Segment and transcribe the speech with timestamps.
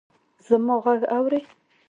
[0.45, 1.39] زما ږغ اورې!